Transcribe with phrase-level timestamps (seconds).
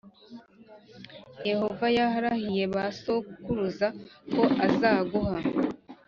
[1.49, 3.87] yehova yarahiye ba sokuruza
[4.31, 5.37] ko azaguha